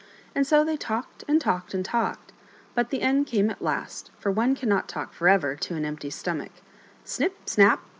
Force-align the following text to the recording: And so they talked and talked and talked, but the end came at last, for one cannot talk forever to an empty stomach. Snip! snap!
And 0.33 0.47
so 0.47 0.63
they 0.65 0.77
talked 0.77 1.23
and 1.27 1.39
talked 1.39 1.75
and 1.75 1.85
talked, 1.85 2.31
but 2.73 2.89
the 2.89 3.03
end 3.03 3.27
came 3.27 3.51
at 3.51 3.61
last, 3.61 4.09
for 4.17 4.31
one 4.31 4.55
cannot 4.55 4.87
talk 4.89 5.13
forever 5.13 5.55
to 5.57 5.75
an 5.75 5.85
empty 5.85 6.09
stomach. 6.09 6.53
Snip! 7.05 7.47
snap! 7.47 7.79